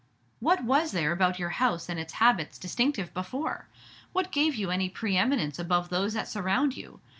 [0.39, 3.67] "What was there about your house and its habits distinctive before?
[4.13, 7.01] What gave you any pre eminence above those that surround you?